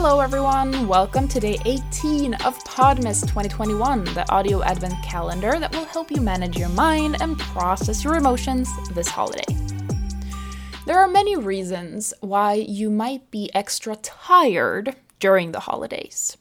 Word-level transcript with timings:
Hello, 0.00 0.20
everyone. 0.20 0.86
Welcome 0.86 1.26
to 1.26 1.40
day 1.40 1.58
18 1.64 2.34
of 2.34 2.56
Podmas 2.60 3.22
2021, 3.22 4.04
the 4.04 4.30
audio 4.30 4.62
advent 4.62 4.94
calendar 5.02 5.58
that 5.58 5.74
will 5.74 5.86
help 5.86 6.12
you 6.12 6.20
manage 6.20 6.56
your 6.56 6.68
mind 6.68 7.20
and 7.20 7.36
process 7.36 8.04
your 8.04 8.14
emotions 8.14 8.68
this 8.92 9.08
holiday. 9.08 9.42
There 10.86 11.00
are 11.00 11.08
many 11.08 11.34
reasons 11.34 12.14
why 12.20 12.52
you 12.52 12.90
might 12.90 13.28
be 13.32 13.50
extra 13.56 13.96
tired 13.96 14.94
during 15.18 15.50
the 15.50 15.58
holidays. 15.58 16.36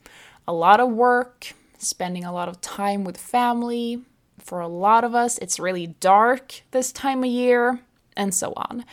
A 0.47 0.53
lot 0.53 0.79
of 0.79 0.91
work, 0.91 1.53
spending 1.79 2.25
a 2.25 2.31
lot 2.31 2.49
of 2.49 2.61
time 2.61 3.03
with 3.03 3.17
family. 3.17 4.03
For 4.37 4.59
a 4.59 4.67
lot 4.67 5.03
of 5.03 5.15
us, 5.15 5.39
it's 5.39 5.59
really 5.59 5.87
dark 5.87 6.61
this 6.69 6.91
time 6.91 7.23
of 7.23 7.31
year, 7.31 7.79
and 8.15 8.35
so 8.35 8.53
on. 8.55 8.85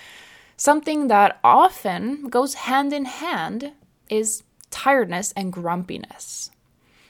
Something 0.56 1.08
that 1.08 1.38
often 1.44 2.28
goes 2.30 2.54
hand 2.54 2.94
in 2.94 3.04
hand 3.04 3.72
is 4.08 4.42
tiredness 4.74 5.32
and 5.36 5.52
grumpiness. 5.52 6.50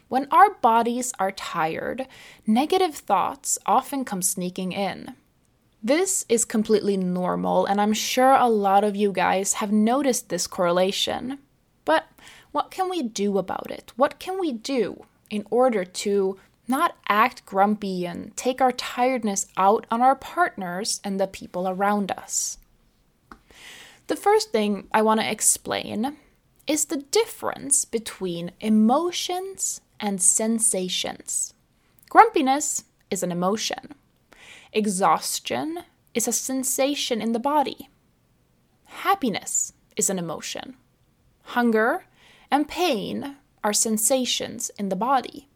When 0.09 0.29
our 0.31 0.53
bodies 0.53 1.15
are 1.19 1.33
tired, 1.33 2.07
negative 2.47 2.95
thoughts 2.95 3.59
often 3.65 4.05
come 4.05 4.21
sneaking 4.21 4.73
in. 4.73 5.15
This 5.83 6.27
is 6.29 6.45
completely 6.45 6.99
normal, 6.99 7.65
and 7.65 7.81
I'm 7.81 7.95
sure 7.95 8.33
a 8.33 8.49
lot 8.49 8.85
of 8.85 8.95
you 8.95 9.13
guys 9.13 9.55
have 9.55 9.73
noticed 9.73 10.29
this 10.29 10.47
correlation. 10.47 11.39
But 11.87 12.05
what 12.53 12.71
can 12.71 12.91
we 12.91 13.03
do 13.03 13.39
about 13.39 13.71
it? 13.71 13.93
What 13.97 14.19
can 14.19 14.39
we 14.39 14.53
do 14.53 15.07
in 15.31 15.47
order 15.51 15.85
to 15.85 16.39
not 16.69 16.97
act 17.09 17.47
grumpy 17.47 18.07
and 18.07 18.37
take 18.37 18.61
our 18.61 18.73
tiredness 18.73 19.47
out 19.57 19.87
on 19.91 20.03
our 20.03 20.17
partners 20.17 21.01
and 21.03 21.19
the 21.19 21.27
people 21.27 21.67
around 21.67 22.11
us? 22.13 22.59
The 24.07 24.17
first 24.17 24.53
thing 24.53 24.87
I 24.93 25.01
want 25.01 25.21
to 25.21 25.31
explain 25.31 26.19
is 26.67 26.87
the 26.87 26.97
difference 26.97 27.85
between 27.85 28.53
emotions 28.61 29.81
and 30.01 30.21
sensations. 30.21 31.55
Grumpiness 32.09 32.85
is 33.11 33.23
an 33.23 33.33
emotion, 33.33 33.95
exhaustion 34.73 35.81
is 36.15 36.29
a 36.29 36.33
sensation 36.33 37.21
in 37.21 37.33
the 37.33 37.39
body, 37.39 37.89
happiness 38.85 39.73
is 39.97 40.09
an 40.11 40.19
emotion, 40.19 40.77
hunger 41.43 42.05
and 42.51 42.69
pain 42.69 43.37
are 43.63 43.73
sensations 43.73 44.71
in 44.79 44.89
the 44.89 44.97
body. 44.97 45.49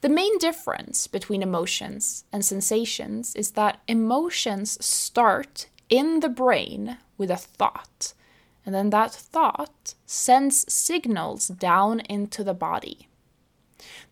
The 0.00 0.08
main 0.08 0.38
difference 0.38 1.06
between 1.08 1.42
emotions 1.42 2.24
and 2.32 2.44
sensations 2.44 3.34
is 3.34 3.52
that 3.52 3.80
emotions 3.88 4.84
start 4.84 5.66
in 5.88 6.20
the 6.20 6.28
brain 6.28 6.98
with 7.16 7.30
a 7.30 7.36
thought 7.36 8.14
and 8.64 8.74
then 8.74 8.90
that 8.90 9.12
thought 9.12 9.94
sends 10.06 10.70
signals 10.72 11.48
down 11.48 12.00
into 12.00 12.44
the 12.44 12.54
body. 12.54 13.08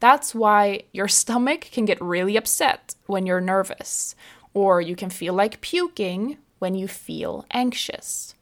That's 0.00 0.34
why 0.34 0.82
your 0.92 1.08
stomach 1.08 1.68
can 1.72 1.84
get 1.84 2.00
really 2.00 2.36
upset 2.36 2.94
when 3.06 3.26
you're 3.26 3.40
nervous, 3.40 4.14
or 4.54 4.80
you 4.80 4.96
can 4.96 5.10
feel 5.10 5.34
like 5.34 5.60
puking 5.60 6.38
when 6.58 6.74
you 6.74 6.88
feel 6.88 7.44
anxious. 7.50 8.34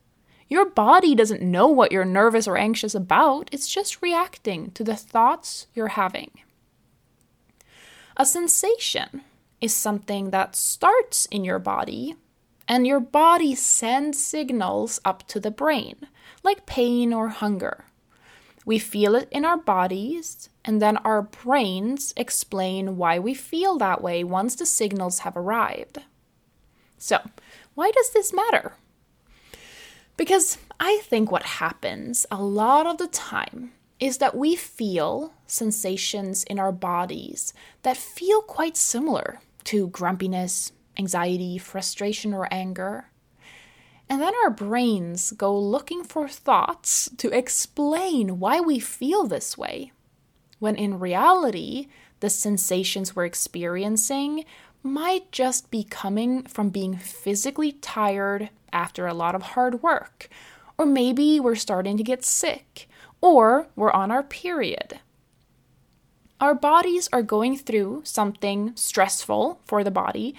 Your 0.48 0.66
body 0.66 1.14
doesn't 1.14 1.42
know 1.42 1.68
what 1.68 1.90
you're 1.90 2.04
nervous 2.04 2.46
or 2.46 2.56
anxious 2.56 2.94
about, 2.94 3.48
it's 3.50 3.68
just 3.68 4.02
reacting 4.02 4.70
to 4.72 4.84
the 4.84 4.96
thoughts 4.96 5.66
you're 5.74 5.88
having. 5.88 6.30
A 8.16 8.26
sensation 8.26 9.22
is 9.60 9.74
something 9.74 10.30
that 10.30 10.54
starts 10.54 11.26
in 11.26 11.44
your 11.44 11.58
body 11.58 12.14
and 12.66 12.86
your 12.86 13.00
body 13.00 13.54
sends 13.54 14.22
signals 14.22 15.00
up 15.04 15.26
to 15.28 15.40
the 15.40 15.50
brain, 15.50 15.96
like 16.42 16.66
pain 16.66 17.12
or 17.12 17.28
hunger. 17.28 17.84
We 18.64 18.78
feel 18.78 19.14
it 19.14 19.28
in 19.30 19.44
our 19.44 19.58
bodies, 19.58 20.48
and 20.64 20.80
then 20.80 20.96
our 20.98 21.22
brains 21.22 22.14
explain 22.16 22.96
why 22.96 23.18
we 23.18 23.34
feel 23.34 23.76
that 23.78 24.00
way 24.00 24.24
once 24.24 24.54
the 24.54 24.66
signals 24.66 25.20
have 25.20 25.36
arrived. 25.36 25.98
So, 26.96 27.20
why 27.74 27.90
does 27.90 28.12
this 28.12 28.32
matter? 28.32 28.72
Because 30.16 30.58
I 30.80 31.00
think 31.02 31.30
what 31.30 31.42
happens 31.42 32.24
a 32.30 32.42
lot 32.42 32.86
of 32.86 32.98
the 32.98 33.08
time 33.08 33.72
is 34.00 34.18
that 34.18 34.36
we 34.36 34.56
feel 34.56 35.34
sensations 35.46 36.44
in 36.44 36.58
our 36.58 36.72
bodies 36.72 37.52
that 37.82 37.96
feel 37.96 38.42
quite 38.42 38.76
similar 38.76 39.40
to 39.64 39.88
grumpiness, 39.88 40.72
anxiety, 40.98 41.58
frustration, 41.58 42.34
or 42.34 42.48
anger. 42.52 43.10
And 44.08 44.20
then 44.20 44.34
our 44.44 44.50
brains 44.50 45.32
go 45.32 45.58
looking 45.58 46.04
for 46.04 46.28
thoughts 46.28 47.10
to 47.16 47.30
explain 47.30 48.38
why 48.38 48.60
we 48.60 48.78
feel 48.78 49.26
this 49.26 49.56
way, 49.56 49.92
when 50.58 50.76
in 50.76 50.98
reality, 50.98 51.88
the 52.20 52.30
sensations 52.30 53.16
we're 53.16 53.24
experiencing 53.24 54.44
might 54.82 55.32
just 55.32 55.70
be 55.70 55.84
coming 55.84 56.42
from 56.42 56.68
being 56.68 56.96
physically 56.96 57.72
tired 57.72 58.50
after 58.72 59.06
a 59.06 59.14
lot 59.14 59.34
of 59.34 59.42
hard 59.42 59.82
work, 59.82 60.28
or 60.76 60.84
maybe 60.84 61.40
we're 61.40 61.54
starting 61.54 61.96
to 61.96 62.02
get 62.02 62.24
sick, 62.24 62.88
or 63.22 63.68
we're 63.74 63.92
on 63.92 64.10
our 64.10 64.22
period. 64.22 65.00
Our 66.40 66.54
bodies 66.54 67.08
are 67.12 67.22
going 67.22 67.56
through 67.56 68.02
something 68.04 68.72
stressful 68.74 69.60
for 69.64 69.82
the 69.82 69.90
body 69.90 70.34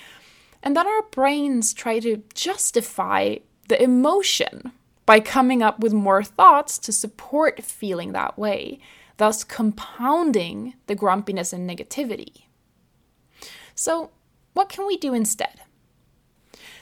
and 0.66 0.76
then 0.76 0.88
our 0.88 1.04
brains 1.12 1.74
try 1.74 2.00
to 2.00 2.24
justify 2.34 3.36
the 3.68 3.82
emotion 3.82 4.72
by 5.06 5.20
coming 5.20 5.62
up 5.62 5.80
with 5.80 5.94
more 5.94 6.24
thoughts 6.24 6.80
to 6.80 6.92
support 6.92 7.64
feeling 7.64 8.12
that 8.12 8.38
way, 8.38 8.80
thus 9.18 9.44
compounding 9.44 10.74
the 10.88 10.96
grumpiness 10.96 11.54
and 11.54 11.70
negativity. 11.70 12.46
So, 13.76 14.10
what 14.54 14.70
can 14.70 14.88
we 14.88 14.98
do 14.98 15.14
instead? 15.14 15.62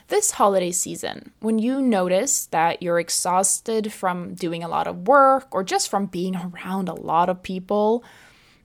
This 0.08 0.32
holiday 0.32 0.72
season, 0.72 1.32
when 1.40 1.60
you 1.60 1.82
notice 1.82 2.46
that 2.48 2.82
you're 2.82 3.00
exhausted 3.00 3.92
from 3.92 4.36
doing 4.36 4.64
a 4.64 4.68
lot 4.70 4.88
of 4.88 5.08
work 5.08 5.48
or 5.52 5.64
just 5.64 5.90
from 5.90 6.06
being 6.06 6.36
around 6.36 6.88
a 6.88 6.94
lot 6.94 7.30
of 7.30 7.44
people, 7.44 8.04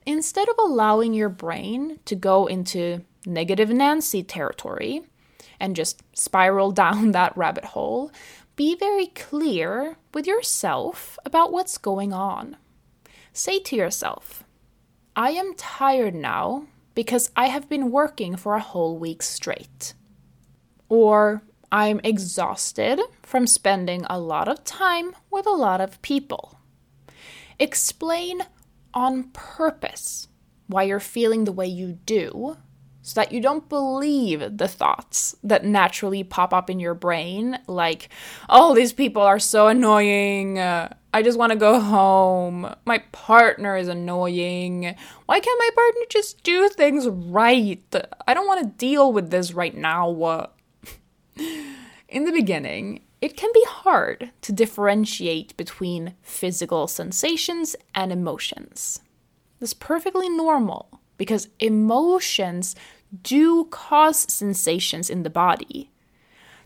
instead 0.08 0.48
of 0.48 0.54
allowing 0.58 1.12
your 1.12 1.28
brain 1.28 2.00
to 2.06 2.16
go 2.16 2.46
into 2.46 3.04
negative 3.26 3.68
Nancy 3.68 4.22
territory 4.22 5.02
and 5.60 5.76
just 5.76 6.02
spiral 6.14 6.72
down 6.82 7.12
that 7.12 7.36
rabbit 7.36 7.66
hole, 7.66 8.10
be 8.56 8.74
very 8.74 9.08
clear 9.08 9.98
with 10.14 10.26
yourself 10.26 11.18
about 11.26 11.52
what's 11.52 11.76
going 11.76 12.12
on. 12.14 12.56
Say 13.34 13.60
to 13.60 13.76
yourself, 13.76 14.42
I 15.14 15.32
am 15.32 15.54
tired 15.54 16.14
now 16.14 16.66
because 16.94 17.30
I 17.36 17.46
have 17.48 17.68
been 17.68 17.90
working 17.90 18.34
for 18.34 18.54
a 18.54 18.60
whole 18.60 18.98
week 18.98 19.22
straight. 19.22 19.92
Or 20.88 21.42
I'm 21.70 22.00
exhausted 22.02 22.98
from 23.22 23.46
spending 23.46 24.06
a 24.08 24.18
lot 24.18 24.48
of 24.48 24.64
time 24.64 25.14
with 25.30 25.46
a 25.46 25.50
lot 25.50 25.82
of 25.82 26.00
people. 26.00 26.58
Explain 27.58 28.42
on 28.94 29.24
purpose 29.32 30.28
why 30.66 30.82
you're 30.84 31.00
feeling 31.00 31.44
the 31.44 31.52
way 31.52 31.66
you 31.66 31.98
do 32.04 32.56
so 33.08 33.20
that 33.20 33.32
you 33.32 33.40
don't 33.40 33.68
believe 33.70 34.58
the 34.58 34.68
thoughts 34.68 35.34
that 35.42 35.64
naturally 35.64 36.22
pop 36.22 36.52
up 36.52 36.68
in 36.68 36.78
your 36.78 36.92
brain, 36.92 37.58
like, 37.66 38.10
oh, 38.50 38.74
these 38.74 38.92
people 38.92 39.22
are 39.22 39.38
so 39.38 39.68
annoying. 39.68 40.58
I 40.58 41.22
just 41.22 41.38
want 41.38 41.52
to 41.52 41.58
go 41.58 41.80
home. 41.80 42.74
My 42.84 42.98
partner 43.12 43.78
is 43.78 43.88
annoying. 43.88 44.94
Why 45.24 45.40
can't 45.40 45.58
my 45.58 45.70
partner 45.74 46.02
just 46.10 46.42
do 46.42 46.68
things 46.68 47.08
right? 47.08 47.82
I 48.26 48.34
don't 48.34 48.46
want 48.46 48.62
to 48.64 48.76
deal 48.86 49.10
with 49.10 49.30
this 49.30 49.54
right 49.54 49.74
now. 49.74 50.50
in 52.08 52.24
the 52.24 52.32
beginning, 52.32 53.00
it 53.28 53.36
can 53.36 53.50
be 53.52 53.64
hard 53.68 54.30
to 54.40 54.52
differentiate 54.52 55.54
between 55.58 56.14
physical 56.22 56.86
sensations 56.86 57.76
and 57.94 58.10
emotions. 58.10 59.00
That's 59.60 59.74
perfectly 59.74 60.30
normal 60.30 61.02
because 61.18 61.50
emotions 61.58 62.74
do 63.22 63.66
cause 63.66 64.32
sensations 64.32 65.10
in 65.10 65.24
the 65.24 65.28
body. 65.44 65.90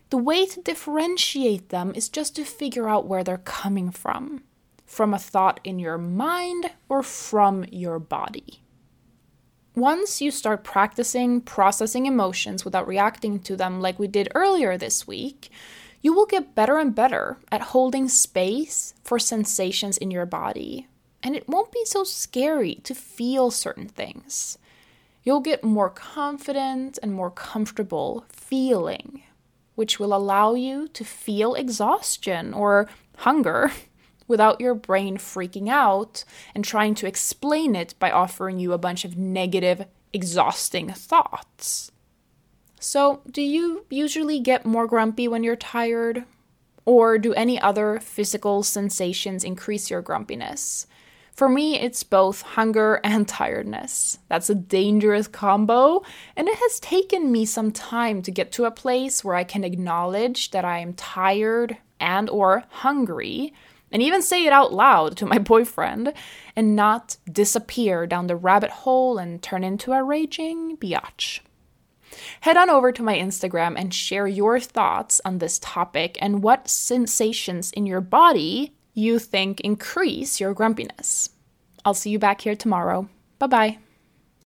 The 0.09 0.17
way 0.17 0.45
to 0.45 0.61
differentiate 0.61 1.67
them 1.67 1.91
is 1.95 2.07
just 2.07 2.33
to 2.37 2.45
figure 2.45 2.87
out 2.87 3.07
where 3.07 3.25
they're 3.25 3.39
coming 3.39 3.91
from 3.91 4.43
from 4.85 5.13
a 5.13 5.19
thought 5.19 5.59
in 5.65 5.79
your 5.79 5.97
mind 5.97 6.71
or 6.87 7.03
from 7.03 7.65
your 7.73 7.99
body. 7.99 8.63
Once 9.75 10.21
you 10.21 10.31
start 10.31 10.63
practicing 10.63 11.41
processing 11.41 12.05
emotions 12.05 12.63
without 12.63 12.87
reacting 12.87 13.37
to 13.39 13.57
them 13.57 13.81
like 13.81 13.99
we 13.99 14.07
did 14.07 14.31
earlier 14.33 14.77
this 14.77 15.05
week, 15.05 15.49
you 16.03 16.13
will 16.13 16.27
get 16.27 16.53
better 16.53 16.77
and 16.77 16.93
better 16.93 17.39
at 17.51 17.61
holding 17.61 18.07
space 18.07 18.93
for 19.03 19.17
sensations 19.17 19.97
in 19.97 20.11
your 20.11 20.27
body. 20.27 20.87
And 21.23 21.35
it 21.35 21.49
won't 21.49 21.71
be 21.71 21.83
so 21.85 22.03
scary 22.03 22.75
to 22.83 22.93
feel 22.93 23.49
certain 23.49 23.87
things 23.87 24.59
you'll 25.23 25.39
get 25.39 25.63
more 25.63 25.89
confident 25.89 26.99
and 27.01 27.13
more 27.13 27.31
comfortable 27.31 28.25
feeling, 28.29 29.23
which 29.75 29.99
will 29.99 30.13
allow 30.13 30.53
you 30.53 30.87
to 30.89 31.03
feel 31.03 31.55
exhaustion 31.55 32.53
or 32.53 32.89
hunger 33.17 33.71
without 34.27 34.61
your 34.61 34.75
brain 34.75 35.17
freaking 35.17 35.69
out 35.69 36.23
and 36.53 36.63
trying 36.63 36.95
to 36.95 37.07
explain 37.07 37.75
it 37.75 37.93
by 37.99 38.11
offering 38.11 38.59
you 38.59 38.73
a 38.73 38.77
bunch 38.77 39.05
of 39.05 39.17
negative, 39.17 39.85
exhausting 40.11 40.89
thoughts. 40.89 41.91
So, 42.83 43.21
do 43.31 43.41
you 43.41 43.85
usually 43.89 44.41
get 44.41 44.65
more 44.65 44.87
grumpy 44.87 45.29
when 45.29 45.41
you're 45.41 45.55
tired? 45.55 46.25
Or 46.83 47.17
do 47.17 47.33
any 47.33 47.57
other 47.57 48.01
physical 48.01 48.61
sensations 48.61 49.45
increase 49.45 49.89
your 49.89 50.01
grumpiness? 50.01 50.85
For 51.33 51.47
me, 51.47 51.79
it's 51.79 52.03
both 52.03 52.41
hunger 52.41 52.99
and 53.01 53.25
tiredness. 53.25 54.19
That's 54.27 54.49
a 54.49 54.55
dangerous 54.55 55.29
combo, 55.29 56.03
and 56.35 56.49
it 56.49 56.57
has 56.57 56.81
taken 56.81 57.31
me 57.31 57.45
some 57.45 57.71
time 57.71 58.21
to 58.21 58.31
get 58.31 58.51
to 58.51 58.65
a 58.65 58.71
place 58.71 59.23
where 59.23 59.35
I 59.35 59.45
can 59.45 59.63
acknowledge 59.63 60.51
that 60.51 60.65
I 60.65 60.79
am 60.79 60.91
tired 60.93 61.77
and 62.01 62.29
or 62.29 62.65
hungry 62.67 63.53
and 63.93 64.01
even 64.01 64.21
say 64.21 64.45
it 64.45 64.51
out 64.51 64.73
loud 64.73 65.15
to 65.17 65.25
my 65.25 65.37
boyfriend 65.53 66.13
and 66.53 66.75
not 66.75 67.15
disappear 67.31 68.05
down 68.05 68.27
the 68.27 68.35
rabbit 68.35 68.71
hole 68.71 69.17
and 69.17 69.41
turn 69.41 69.63
into 69.63 69.93
a 69.93 70.03
raging 70.03 70.75
biatch. 70.75 71.39
Head 72.41 72.57
on 72.57 72.69
over 72.69 72.91
to 72.91 73.03
my 73.03 73.15
Instagram 73.15 73.75
and 73.77 73.93
share 73.93 74.27
your 74.27 74.59
thoughts 74.59 75.21
on 75.25 75.37
this 75.37 75.59
topic 75.59 76.17
and 76.21 76.43
what 76.43 76.67
sensations 76.67 77.71
in 77.71 77.85
your 77.85 78.01
body 78.01 78.73
you 78.93 79.19
think 79.19 79.59
increase 79.61 80.39
your 80.39 80.53
grumpiness. 80.53 81.29
I'll 81.85 81.93
see 81.93 82.11
you 82.11 82.19
back 82.19 82.41
here 82.41 82.55
tomorrow. 82.55 83.09
Bye 83.39 83.47
bye. 83.47 83.77